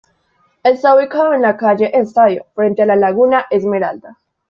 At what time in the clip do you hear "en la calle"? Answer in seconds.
1.35-1.95